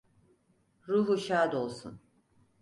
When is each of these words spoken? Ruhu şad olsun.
Ruhu 0.87 1.15
şad 1.23 1.53
olsun. 1.61 1.93